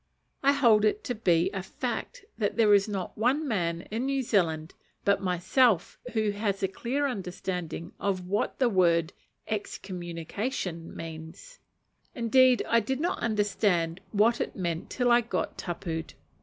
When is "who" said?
6.13-6.31